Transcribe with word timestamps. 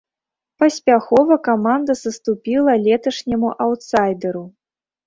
Паспяховая 0.63 1.37
каманда 1.49 1.97
саступіла 2.03 2.73
леташняму 2.89 3.49
аўтсайдэру. 3.69 4.43